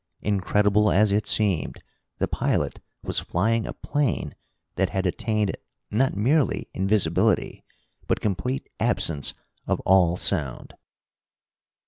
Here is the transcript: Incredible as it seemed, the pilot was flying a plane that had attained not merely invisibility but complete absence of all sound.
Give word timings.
Incredible 0.23 0.89
as 0.89 1.11
it 1.11 1.27
seemed, 1.27 1.79
the 2.17 2.27
pilot 2.27 2.79
was 3.03 3.19
flying 3.19 3.67
a 3.67 3.73
plane 3.73 4.33
that 4.73 4.89
had 4.89 5.05
attained 5.05 5.55
not 5.91 6.15
merely 6.15 6.67
invisibility 6.73 7.63
but 8.07 8.19
complete 8.19 8.67
absence 8.79 9.35
of 9.67 9.79
all 9.81 10.17
sound. 10.17 10.73